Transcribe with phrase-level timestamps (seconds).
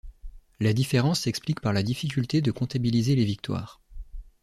[0.59, 3.79] La différence s'explique par la difficulté de comptabiliser les victoires.